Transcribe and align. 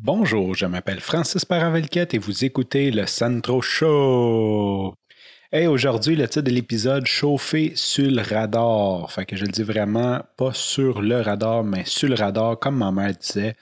Bonjour, 0.00 0.54
je 0.54 0.64
m'appelle 0.64 1.00
Francis 1.00 1.44
Paravelquette 1.44 2.14
et 2.14 2.18
vous 2.18 2.44
écoutez 2.44 2.92
le 2.92 3.04
Santro 3.06 3.60
Show. 3.60 4.94
Et 5.50 5.66
aujourd'hui, 5.66 6.14
le 6.14 6.28
titre 6.28 6.42
de 6.42 6.52
l'épisode 6.52 7.04
Chauffer 7.04 7.72
sur 7.74 8.08
le 8.08 8.22
radar. 8.22 9.10
Fait 9.10 9.26
que 9.26 9.34
je 9.34 9.44
le 9.44 9.50
dis 9.50 9.64
vraiment 9.64 10.20
pas 10.36 10.52
sur 10.52 11.02
le 11.02 11.20
radar, 11.20 11.64
mais 11.64 11.82
sur 11.84 12.08
le 12.08 12.14
radar, 12.14 12.60
comme 12.60 12.76
ma 12.76 12.92
mère 12.92 13.12
disait. 13.12 13.56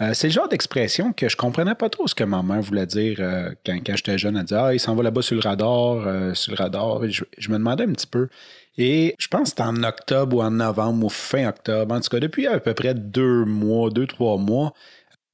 Euh, 0.00 0.14
c'est 0.14 0.28
le 0.28 0.32
genre 0.32 0.48
d'expression 0.48 1.12
que 1.12 1.28
je 1.28 1.36
comprenais 1.36 1.74
pas 1.74 1.90
trop 1.90 2.06
ce 2.06 2.14
que 2.14 2.24
ma 2.24 2.42
mère 2.42 2.62
voulait 2.62 2.86
dire 2.86 3.18
euh, 3.20 3.50
quand, 3.66 3.78
j'étais 3.94 4.16
jeune. 4.16 4.38
Elle 4.38 4.44
disait 4.44 4.60
Ah, 4.60 4.72
il 4.72 4.80
s'en 4.80 4.94
va 4.94 5.02
là-bas 5.02 5.20
sur 5.20 5.34
le 5.34 5.42
radar, 5.42 6.06
euh, 6.06 6.32
sur 6.32 6.52
le 6.52 6.56
radar. 6.56 7.06
Je, 7.06 7.24
je, 7.36 7.50
me 7.50 7.58
demandais 7.58 7.84
un 7.84 7.92
petit 7.92 8.06
peu. 8.06 8.28
Et 8.78 9.14
je 9.18 9.28
pense 9.28 9.42
que 9.42 9.48
c'était 9.50 9.62
en 9.62 9.82
octobre 9.82 10.38
ou 10.38 10.42
en 10.42 10.50
novembre 10.50 11.04
ou 11.04 11.10
fin 11.10 11.46
octobre. 11.46 11.94
En 11.94 12.00
tout 12.00 12.08
cas, 12.08 12.18
depuis 12.18 12.46
à 12.46 12.58
peu 12.60 12.72
près 12.72 12.94
deux 12.94 13.44
mois, 13.44 13.90
deux, 13.90 14.06
trois 14.06 14.38
mois, 14.38 14.72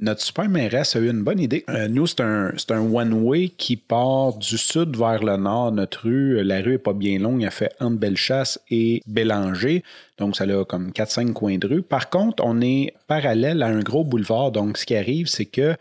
notre 0.01 0.23
super 0.23 0.49
mairesse 0.49 0.95
a 0.95 1.01
eu 1.01 1.11
une 1.11 1.25
bonne 1.25 1.41
idée. 1.41 1.65
Euh, 1.69 1.89
nous, 1.89 2.07
c'est 2.07 2.21
un, 2.21 2.53
one-way 2.71 3.49
qui 3.49 3.77
part 3.77 4.35
du 4.35 4.57
sud 4.57 4.97
vers 4.97 5.23
le 5.23 5.37
nord. 5.37 5.73
Notre 5.73 6.05
rue, 6.05 6.43
la 6.45 6.61
rue 6.61 6.75
est 6.75 6.79
pas 6.79 6.93
bien 6.93 7.19
longue. 7.19 7.43
Elle 7.43 7.51
fait 7.51 7.73
entre 7.81 7.97
Bellechasse 7.97 8.61
et 8.71 9.03
Bélanger. 9.07 9.83
Donc, 10.19 10.37
ça 10.37 10.45
a 10.45 10.65
comme 10.65 10.91
4-5 10.91 11.33
coins 11.33 11.59
de 11.59 11.67
rue. 11.67 11.83
Par 11.83 12.11
contre, 12.11 12.45
on 12.47 12.61
est 12.61 12.95
parallèle 13.09 13.63
à 13.63 13.67
un 13.67 13.81
gros 13.81 14.05
boulevard. 14.05 14.53
Donc, 14.53 14.79
ce 14.79 14.87
qui 14.87 14.95
arrive, 14.95 15.27
c'est 15.27 15.47
que 15.47 15.75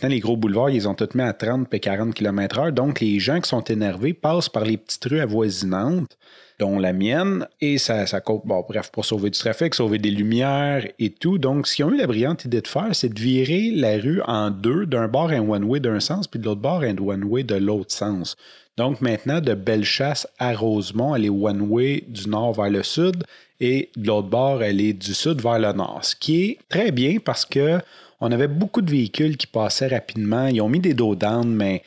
dans 0.00 0.08
les 0.08 0.20
gros 0.20 0.36
boulevards, 0.36 0.70
ils 0.70 0.88
ont 0.88 0.94
tout 0.94 1.08
mis 1.14 1.22
à 1.22 1.32
30 1.32 1.72
et 1.72 1.80
40 1.80 2.14
km/h. 2.14 2.70
Donc, 2.70 3.00
les 3.00 3.18
gens 3.18 3.40
qui 3.40 3.48
sont 3.48 3.64
énervés 3.64 4.14
passent 4.14 4.48
par 4.48 4.64
les 4.64 4.76
petites 4.76 5.04
rues 5.04 5.20
avoisinantes 5.20 6.16
dont 6.58 6.78
la 6.78 6.92
mienne, 6.92 7.46
et 7.60 7.78
ça, 7.78 8.06
ça 8.06 8.22
bon, 8.26 8.64
bref, 8.68 8.90
pour 8.92 9.04
sauver 9.04 9.30
du 9.30 9.38
trafic, 9.38 9.74
sauver 9.74 9.98
des 9.98 10.10
lumières 10.10 10.86
et 10.98 11.10
tout. 11.10 11.38
Donc, 11.38 11.66
ce 11.66 11.76
qu'ils 11.76 11.84
ont 11.84 11.90
eu 11.90 11.96
la 11.96 12.06
brillante 12.06 12.44
idée 12.44 12.60
de 12.60 12.68
faire, 12.68 12.90
c'est 12.92 13.08
de 13.08 13.20
virer 13.20 13.70
la 13.72 13.96
rue 13.96 14.20
en 14.26 14.50
deux, 14.50 14.86
d'un 14.86 15.08
bord 15.08 15.30
un 15.30 15.40
one-way 15.40 15.80
d'un 15.80 16.00
sens, 16.00 16.28
puis 16.28 16.38
de 16.38 16.44
l'autre 16.44 16.60
bord 16.60 16.82
un 16.82 16.96
one-way 16.96 17.42
de 17.42 17.56
l'autre 17.56 17.92
sens. 17.92 18.36
Donc, 18.76 19.00
maintenant, 19.00 19.40
de 19.40 19.54
Bellechasse 19.54 20.28
à 20.38 20.54
Rosemont, 20.54 21.14
elle 21.14 21.24
est 21.24 21.30
one-way 21.30 22.04
du 22.08 22.28
nord 22.28 22.52
vers 22.54 22.70
le 22.70 22.82
sud, 22.82 23.24
et 23.60 23.90
de 23.96 24.06
l'autre 24.06 24.28
bord, 24.28 24.62
elle 24.62 24.80
est 24.80 24.92
du 24.92 25.14
sud 25.14 25.40
vers 25.40 25.58
le 25.58 25.72
nord. 25.72 26.00
Ce 26.02 26.14
qui 26.14 26.44
est 26.44 26.58
très 26.68 26.90
bien 26.90 27.18
parce 27.24 27.44
que 27.44 27.78
on 28.20 28.32
avait 28.32 28.48
beaucoup 28.48 28.80
de 28.80 28.90
véhicules 28.90 29.36
qui 29.36 29.46
passaient 29.46 29.88
rapidement. 29.88 30.46
Ils 30.46 30.60
ont 30.60 30.68
mis 30.68 30.80
des 30.80 30.94
dos 30.94 31.14
down, 31.14 31.46
mais 31.46 31.82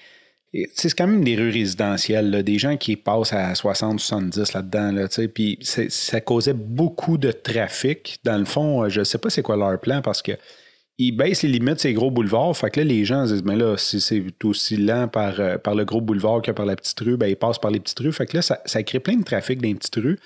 c'est 0.73 0.93
quand 0.93 1.07
même 1.07 1.23
des 1.23 1.35
rues 1.35 1.51
résidentielles, 1.51 2.43
des 2.43 2.57
gens 2.57 2.77
qui 2.77 2.95
passent 2.95 3.33
à 3.33 3.51
60-70 3.53 4.53
là-dedans. 4.53 4.91
Là, 4.91 5.07
puis 5.33 5.59
ça 5.61 6.21
causait 6.21 6.53
beaucoup 6.53 7.17
de 7.17 7.31
trafic. 7.31 8.19
Dans 8.23 8.37
le 8.37 8.45
fond, 8.45 8.83
euh, 8.83 8.89
je 8.89 8.99
ne 8.99 9.03
sais 9.03 9.17
pas 9.17 9.29
c'est 9.29 9.41
quoi 9.41 9.57
leur 9.57 9.79
plan 9.79 10.01
parce 10.01 10.21
que 10.21 10.31
ils 10.99 11.11
baissent 11.11 11.43
les 11.43 11.49
limites 11.49 11.79
ces 11.79 11.93
gros 11.93 12.09
boulevards. 12.09 12.57
Fait 12.57 12.71
que 12.71 12.79
là, 12.79 12.85
les 12.85 13.05
gens 13.05 13.25
disent, 13.25 13.43
mais 13.43 13.55
là, 13.55 13.77
si 13.77 14.01
c'est 14.01 14.23
aussi 14.43 14.77
lent 14.77 15.07
par, 15.07 15.39
euh, 15.39 15.57
par 15.57 15.75
le 15.75 15.85
gros 15.85 16.01
boulevard 16.01 16.41
que 16.41 16.51
par 16.51 16.65
la 16.65 16.75
petite 16.75 16.99
rue, 17.01 17.17
ben, 17.17 17.27
ils 17.27 17.35
passent 17.35 17.59
par 17.59 17.69
les 17.69 17.79
petites 17.79 17.99
rues. 17.99 18.11
Fait 18.11 18.25
que 18.25 18.37
là, 18.37 18.41
ça, 18.41 18.59
ça 18.65 18.81
crée 18.81 18.99
plein 18.99 19.17
de 19.17 19.23
trafic 19.23 19.61
dans 19.61 19.67
les 19.67 19.75
petites 19.75 19.95
rues 19.95 20.17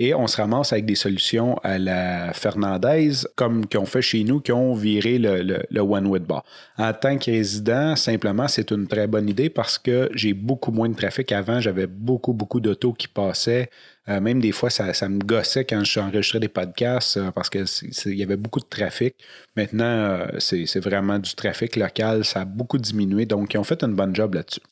et 0.00 0.14
on 0.14 0.26
se 0.26 0.38
ramasse 0.38 0.72
avec 0.72 0.86
des 0.86 0.94
solutions 0.94 1.58
à 1.62 1.78
la 1.78 2.32
Fernandez, 2.32 3.10
comme 3.36 3.66
qu'on 3.66 3.84
fait 3.84 4.00
chez 4.00 4.24
nous, 4.24 4.40
qui 4.40 4.50
ont 4.50 4.72
viré 4.72 5.18
le, 5.18 5.80
one-way 5.80 6.20
bar. 6.20 6.42
En 6.78 6.94
tant 6.94 7.18
que 7.18 7.30
résident, 7.30 7.94
simplement, 7.96 8.48
c'est 8.48 8.70
une 8.70 8.88
très 8.88 9.06
bonne 9.06 9.28
idée 9.28 9.50
parce 9.50 9.78
que 9.78 10.08
j'ai 10.14 10.32
beaucoup 10.32 10.72
moins 10.72 10.88
de 10.88 10.94
trafic. 10.94 11.30
Avant, 11.32 11.60
j'avais 11.60 11.86
beaucoup, 11.86 12.32
beaucoup 12.32 12.60
d'autos 12.60 12.94
qui 12.94 13.08
passaient. 13.08 13.68
Euh, 14.08 14.22
même 14.22 14.40
des 14.40 14.52
fois, 14.52 14.70
ça, 14.70 14.86
me 15.10 15.18
gossait 15.18 15.66
quand 15.66 15.84
je 15.84 16.00
enregistrais 16.00 16.40
des 16.40 16.48
podcasts 16.48 17.18
euh, 17.18 17.30
parce 17.30 17.50
qu'il 17.50 18.14
y 18.14 18.22
avait 18.22 18.38
beaucoup 18.38 18.60
de 18.60 18.68
trafic. 18.70 19.16
Maintenant, 19.54 19.84
euh, 19.84 20.26
c'est 20.38 20.80
vraiment 20.80 21.18
du 21.18 21.34
trafic 21.34 21.76
local. 21.76 22.24
Ça 22.24 22.40
a 22.40 22.44
beaucoup 22.46 22.78
diminué. 22.78 23.26
Donc, 23.26 23.52
ils 23.52 23.58
ont 23.58 23.64
fait 23.64 23.84
une 23.84 23.94
bonne 23.94 24.16
job 24.16 24.32
là-dessus. 24.32 24.62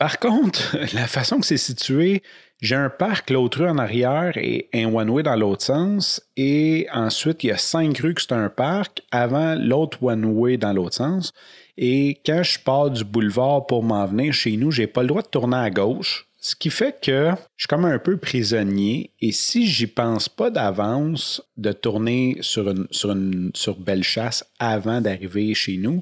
Par 0.00 0.18
contre, 0.18 0.78
la 0.94 1.06
façon 1.06 1.40
que 1.40 1.46
c'est 1.46 1.58
situé, 1.58 2.22
j'ai 2.62 2.74
un 2.74 2.88
parc, 2.88 3.28
l'autre 3.28 3.60
rue 3.60 3.68
en 3.68 3.76
arrière 3.76 4.32
et 4.38 4.70
un 4.72 4.86
one-way 4.86 5.22
dans 5.22 5.36
l'autre 5.36 5.62
sens. 5.62 6.22
Et 6.38 6.86
ensuite, 6.90 7.44
il 7.44 7.48
y 7.48 7.50
a 7.50 7.58
cinq 7.58 7.98
rues 7.98 8.14
que 8.14 8.22
c'est 8.22 8.32
un 8.32 8.48
parc 8.48 9.02
avant 9.10 9.54
l'autre 9.56 10.02
one-way 10.02 10.56
dans 10.56 10.72
l'autre 10.72 10.96
sens. 10.96 11.34
Et 11.76 12.18
quand 12.24 12.42
je 12.42 12.58
pars 12.58 12.90
du 12.90 13.04
boulevard 13.04 13.66
pour 13.66 13.82
m'en 13.82 14.06
venir 14.06 14.32
chez 14.32 14.56
nous, 14.56 14.70
j'ai 14.70 14.86
pas 14.86 15.02
le 15.02 15.08
droit 15.08 15.22
de 15.22 15.28
tourner 15.28 15.58
à 15.58 15.68
gauche. 15.68 16.26
Ce 16.42 16.56
qui 16.56 16.70
fait 16.70 16.98
que 17.02 17.32
je 17.56 17.64
suis 17.64 17.68
comme 17.68 17.84
un 17.84 17.98
peu 17.98 18.16
prisonnier. 18.16 19.10
Et 19.20 19.32
si 19.32 19.66
j'y 19.66 19.86
pense 19.86 20.30
pas 20.30 20.48
d'avance 20.48 21.42
de 21.58 21.72
tourner 21.72 22.38
sur 22.40 22.72
sur 22.90 23.14
sur 23.52 23.78
Bellechasse 23.78 24.46
avant 24.58 25.02
d'arriver 25.02 25.52
chez 25.52 25.76
nous, 25.76 26.00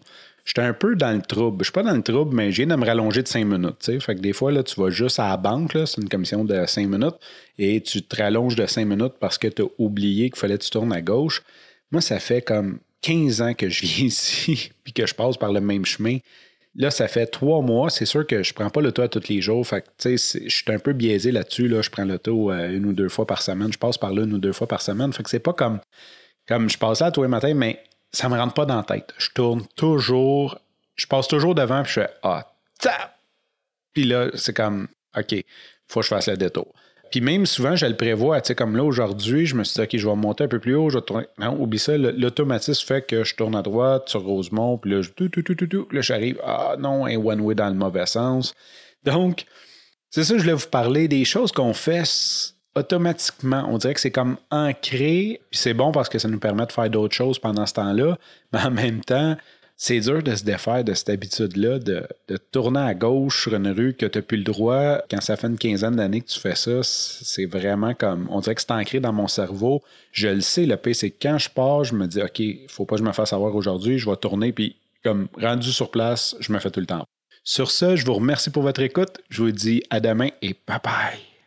j'étais 0.48 0.62
un 0.62 0.72
peu 0.72 0.97
dans 0.97 1.14
le 1.14 1.20
trouble. 1.20 1.59
Je 1.60 1.64
suis 1.64 1.72
pas 1.72 1.82
dans 1.82 1.94
le 1.94 2.03
trouble, 2.03 2.34
mais 2.34 2.50
j'ai 2.53 2.64
de 2.64 2.75
me 2.75 2.84
rallonger 2.84 3.22
de 3.22 3.28
cinq 3.28 3.44
minutes. 3.44 3.78
T'sais. 3.81 4.00
Fait 4.00 4.14
que 4.14 4.20
des 4.20 4.32
fois, 4.32 4.50
là, 4.50 4.62
tu 4.62 4.81
vas 4.81 4.88
juste 4.88 5.20
à 5.20 5.28
la 5.28 5.36
banque, 5.36 5.72
c'est 5.72 6.00
une 6.00 6.09
commission 6.09 6.42
de 6.42 6.64
cinq 6.66 6.88
minutes, 6.88 7.16
et 7.59 7.82
tu 7.82 8.03
te 8.03 8.16
rallonges 8.16 8.56
de 8.56 8.64
cinq 8.66 8.86
minutes 8.86 9.14
parce 9.20 9.36
que 9.36 9.48
tu 9.48 9.62
as 9.62 9.66
oublié 9.76 10.31
qu'il 10.31 10.38
fallait 10.38 10.56
que 10.56 10.64
tu 10.64 10.70
tournes 10.70 10.92
à 10.92 11.03
gauche. 11.03 11.42
Moi, 11.92 12.00
ça 12.00 12.19
fait 12.19 12.41
comme 12.41 12.78
15 13.03 13.42
ans 13.42 13.54
que 13.54 13.69
je 13.69 13.84
viens 13.84 14.06
ici, 14.06 14.70
puis 14.84 14.94
que 14.94 15.06
je 15.06 15.14
passe 15.14 15.36
par 15.36 15.53
le 15.53 15.60
même 15.60 15.84
chemin. 15.84 16.19
Là, 16.75 16.91
ça 16.91 17.09
fait 17.09 17.26
trois 17.26 17.60
mois. 17.60 17.91
C'est 17.91 18.06
sûr 18.06 18.26
que 18.26 18.42
je 18.42 18.54
prends 18.54 18.70
pas 18.70 18.80
l'auto 18.80 19.03
à 19.03 19.09
tous 19.09 19.28
les 19.28 19.42
jours. 19.42 19.66
Fait 19.66 19.82
que, 19.82 20.10
je 20.10 20.16
suis 20.16 20.65
un 20.69 20.78
peu 20.78 20.92
biaisé 20.92 21.30
là-dessus. 21.30 21.69
Là. 21.69 21.82
Je 21.82 21.91
prends 21.91 22.04
l'auto 22.04 22.53
euh, 22.53 22.70
une 22.70 22.86
ou 22.86 22.92
deux 22.92 23.09
fois 23.09 23.26
par 23.26 23.42
semaine. 23.42 23.72
Je 23.72 23.78
passe 23.78 23.98
par 23.98 24.12
là 24.12 24.22
une 24.22 24.32
ou 24.32 24.38
deux 24.38 24.53
fois 24.53 24.66
par 24.66 24.80
semaine. 24.80 25.12
Fait 25.12 25.22
que 25.22 25.30
c'est 25.30 25.41
pas 25.41 25.53
comme, 25.53 25.80
comme 26.47 26.70
je 26.70 26.78
passe 26.78 27.00
là 27.00 27.10
tous 27.10 27.22
les 27.22 27.28
matins, 27.28 27.53
mais 27.54 27.82
ça 28.12 28.28
me 28.28 28.38
rentre 28.38 28.54
pas 28.54 28.66
dans 28.66 28.76
la 28.76 28.82
tête. 28.82 29.12
Je 29.19 29.30
tourne 29.34 29.66
toujours, 29.76 30.58
je 30.96 31.06
passe 31.06 31.28
toujours 31.28 31.54
devant, 31.54 31.82
puis 31.82 31.92
je 31.92 32.00
fais 32.00 32.10
Ah, 32.22 32.52
tap! 32.80 33.19
Puis 33.92 34.04
là, 34.04 34.28
c'est 34.34 34.54
comme 34.54 34.88
OK, 35.16 35.44
faut 35.88 36.00
que 36.00 36.04
je 36.04 36.08
fasse 36.08 36.28
le 36.28 36.36
détour. 36.36 36.72
Puis 37.10 37.20
même 37.20 37.47
souvent, 37.47 37.74
je 37.74 37.86
le 37.86 37.97
prévois, 37.97 38.41
tu 38.41 38.48
sais, 38.48 38.54
comme 38.54 38.76
là 38.76 38.84
aujourd'hui, 38.84 39.47
je 39.47 39.54
me 39.54 39.64
suis 39.64 39.76
dit, 39.76 39.80
OK, 39.80 39.97
je 39.97 40.08
vais 40.08 40.14
monter 40.14 40.44
un 40.44 40.48
peu 40.48 40.58
plus 40.58 40.74
haut, 40.74 40.91
je 40.91 40.98
vais 40.98 41.04
tourner. 41.04 41.26
Non, 41.38 41.58
oublie 41.58 41.78
ça, 41.78 41.97
l'automatisme 41.97 42.86
fait 42.86 43.06
que 43.06 43.24
je 43.24 43.34
tourne 43.34 43.56
à 43.56 43.62
droite 43.62 44.08
sur 44.08 44.22
Rosemont, 44.22 44.76
puis 44.76 44.91
là, 44.91 45.02
je, 45.02 45.10
tout, 45.10 45.28
tout, 45.28 45.42
tout, 45.42 45.54
tout, 45.54 45.88
là, 45.91 46.02
j'arrive, 46.02 46.38
ah 46.44 46.76
non, 46.78 47.06
un 47.06 47.16
one-way 47.16 47.54
dans 47.54 47.68
le 47.68 47.74
mauvais 47.74 48.06
sens. 48.06 48.54
Donc, 49.04 49.47
c'est 50.10 50.24
ça, 50.24 50.36
je 50.36 50.42
voulais 50.42 50.54
vous 50.54 50.68
parler 50.68 51.08
des 51.08 51.24
choses 51.24 51.50
qu'on 51.52 51.72
fait 51.72 52.04
automatiquement, 52.78 53.66
on 53.69 53.78
dirait 53.78 53.94
que 53.94 54.00
c'est 54.00 54.11
comme 54.11 54.37
ancré, 54.50 55.41
puis 55.50 55.61
c'est 55.61 55.75
bon 55.75 55.93
parce 55.93 56.09
que 56.09 56.19
ça 56.19 56.28
nous 56.28 56.39
permet 56.39 56.66
de 56.66 56.72
faire 56.72 56.89
d'autres 56.89 57.15
choses 57.15 57.39
pendant 57.39 57.66
ce 57.66 57.75
temps-là, 57.75 58.19
mais 58.53 58.61
en 58.61 58.71
même 58.71 59.00
temps, 59.00 59.37
c'est 59.77 60.00
dur 60.00 60.22
de 60.25 60.34
se 60.34 60.43
défaire 60.43 60.83
de 60.83 60.93
cette 60.93 61.09
habitude-là, 61.09 61.78
de, 61.78 62.05
tourner 62.50 62.81
à 62.81 62.94
gauche 62.94 63.43
sur 63.43 63.55
une 63.55 63.69
rue 63.69 63.94
que 63.94 64.06
tu 64.06 64.19
n'as 64.19 64.22
plus 64.22 64.39
le 64.39 64.43
droit. 64.43 64.99
Quand 65.09 65.21
ça 65.21 65.37
fait 65.37 65.47
une 65.47 65.56
quinzaine 65.56 65.94
d'années 65.94 66.21
que 66.21 66.27
tu 66.27 66.41
fais 66.41 66.56
ça, 66.56 66.81
c'est 66.83 67.47
vraiment 67.47 67.94
comme, 67.94 68.27
on 68.31 68.41
dirait 68.41 68.56
que 68.56 68.61
c'est 68.61 68.72
ancré 68.72 68.99
dans 68.99 69.12
mon 69.12 69.28
cerveau. 69.28 69.83
Je 70.10 70.28
le 70.28 70.41
sais, 70.41 70.66
le 70.66 70.77
P, 70.77 70.95
c'est 70.95 71.10
quand 71.10 71.39
je 71.39 71.49
pars, 71.49 71.84
je 71.84 71.95
me 71.95 72.09
dis, 72.09 72.21
OK, 72.21 72.43
faut 72.69 72.87
pas 72.87 72.97
que 72.97 73.03
je 73.03 73.06
me 73.06 73.12
fasse 73.12 73.33
avoir 73.33 73.55
aujourd'hui, 73.55 73.99
je 73.99 74.10
vais 74.10 74.16
tourner, 74.16 74.53
puis 74.53 74.75
comme 75.05 75.28
rendu 75.41 75.71
sur 75.71 75.93
place, 75.93 76.34
je 76.41 76.53
me 76.53 76.59
fais 76.59 76.72
tout 76.72 76.81
le 76.81 76.87
temps. 76.87 77.05
Sur 77.45 77.71
ce, 77.71 77.95
je 77.95 78.05
vous 78.05 78.15
remercie 78.15 78.50
pour 78.50 78.65
votre 78.65 78.83
écoute. 78.83 79.21
Je 79.31 79.43
vous 79.43 79.53
dis 79.53 79.83
à 79.91 80.00
demain 80.00 80.28
et 80.43 80.56
bye 80.66 80.81
bye. 80.83 81.38